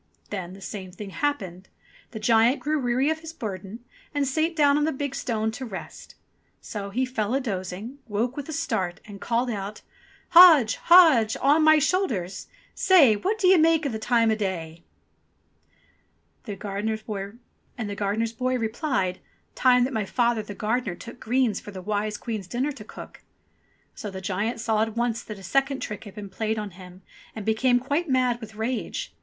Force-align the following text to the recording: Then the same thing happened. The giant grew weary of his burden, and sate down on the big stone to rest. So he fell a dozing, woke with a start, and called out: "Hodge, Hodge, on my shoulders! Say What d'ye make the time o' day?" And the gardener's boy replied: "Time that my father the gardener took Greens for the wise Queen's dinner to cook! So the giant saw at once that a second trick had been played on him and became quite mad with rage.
Then 0.31 0.53
the 0.53 0.61
same 0.61 0.91
thing 0.91 1.11
happened. 1.11 1.67
The 2.09 2.17
giant 2.17 2.59
grew 2.59 2.79
weary 2.79 3.11
of 3.11 3.19
his 3.19 3.33
burden, 3.33 3.85
and 4.15 4.27
sate 4.27 4.55
down 4.55 4.75
on 4.75 4.83
the 4.83 4.91
big 4.91 5.13
stone 5.13 5.51
to 5.51 5.63
rest. 5.63 6.15
So 6.59 6.89
he 6.89 7.05
fell 7.05 7.35
a 7.35 7.39
dozing, 7.39 7.99
woke 8.07 8.35
with 8.35 8.49
a 8.49 8.51
start, 8.51 8.99
and 9.05 9.21
called 9.21 9.51
out: 9.51 9.83
"Hodge, 10.29 10.77
Hodge, 10.87 11.37
on 11.39 11.61
my 11.63 11.77
shoulders! 11.77 12.47
Say 12.73 13.15
What 13.15 13.37
d'ye 13.37 13.57
make 13.57 13.83
the 13.91 13.99
time 13.99 14.31
o' 14.31 14.35
day?" 14.35 14.83
And 16.47 16.55
the 16.55 16.55
gardener's 16.57 18.33
boy 18.33 18.57
replied: 18.57 19.19
"Time 19.53 19.83
that 19.83 19.93
my 19.93 20.05
father 20.05 20.41
the 20.41 20.55
gardener 20.55 20.95
took 20.95 21.19
Greens 21.19 21.59
for 21.59 21.69
the 21.69 21.79
wise 21.83 22.17
Queen's 22.17 22.47
dinner 22.47 22.71
to 22.71 22.83
cook! 22.83 23.21
So 23.93 24.09
the 24.09 24.19
giant 24.19 24.59
saw 24.59 24.81
at 24.81 24.95
once 24.95 25.21
that 25.21 25.37
a 25.37 25.43
second 25.43 25.79
trick 25.81 26.05
had 26.05 26.15
been 26.15 26.29
played 26.31 26.57
on 26.57 26.71
him 26.71 27.03
and 27.35 27.45
became 27.45 27.79
quite 27.79 28.09
mad 28.09 28.41
with 28.41 28.55
rage. 28.55 29.13